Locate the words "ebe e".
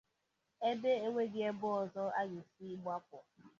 0.69-1.07